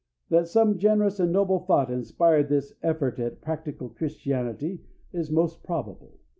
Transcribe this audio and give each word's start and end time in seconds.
That 0.31 0.47
some 0.47 0.73
such 0.73 0.81
generous 0.81 1.19
and 1.19 1.31
noble 1.31 1.59
thought 1.59 1.91
inspired 1.91 2.49
this 2.49 2.73
effort 2.81 3.19
at 3.19 3.39
practical 3.39 3.89
Christianity 3.89 4.81
is 5.13 5.29
most 5.29 5.61
probable. 5.61 6.17